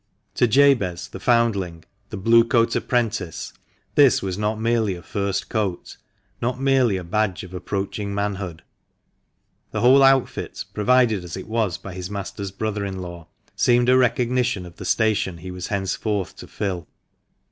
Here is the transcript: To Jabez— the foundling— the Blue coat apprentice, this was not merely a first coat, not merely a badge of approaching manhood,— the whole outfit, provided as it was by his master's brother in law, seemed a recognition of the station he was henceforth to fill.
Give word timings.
To 0.33 0.47
Jabez— 0.47 1.09
the 1.09 1.19
foundling— 1.19 1.85
the 2.09 2.17
Blue 2.17 2.43
coat 2.43 2.75
apprentice, 2.75 3.53
this 3.93 4.19
was 4.19 4.35
not 4.35 4.59
merely 4.59 4.95
a 4.95 5.03
first 5.03 5.47
coat, 5.47 5.97
not 6.41 6.59
merely 6.59 6.97
a 6.97 7.03
badge 7.03 7.43
of 7.43 7.53
approaching 7.53 8.11
manhood,— 8.15 8.63
the 9.71 9.81
whole 9.81 10.01
outfit, 10.01 10.65
provided 10.73 11.23
as 11.23 11.37
it 11.37 11.45
was 11.47 11.77
by 11.77 11.93
his 11.93 12.09
master's 12.09 12.49
brother 12.49 12.83
in 12.83 12.99
law, 12.99 13.27
seemed 13.55 13.89
a 13.89 13.95
recognition 13.95 14.65
of 14.65 14.77
the 14.77 14.85
station 14.85 15.37
he 15.37 15.51
was 15.51 15.67
henceforth 15.67 16.35
to 16.37 16.47
fill. 16.47 16.87